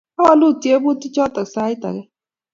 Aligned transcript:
Awolu 0.19 0.47
tyebutik 0.61 1.13
choto 1.15 1.41
sait 1.53 1.81
ake 1.89 2.01